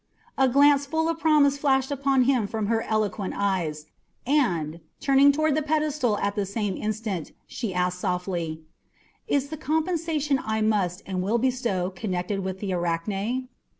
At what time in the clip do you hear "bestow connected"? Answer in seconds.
11.37-12.39